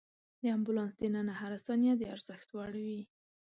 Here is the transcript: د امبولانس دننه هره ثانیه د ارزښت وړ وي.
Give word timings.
د 0.41 0.43
امبولانس 0.55 0.93
دننه 1.01 1.33
هره 1.41 1.57
ثانیه 1.65 1.93
د 1.97 2.03
ارزښت 2.15 2.47
وړ 2.57 2.71
وي. 2.85 3.01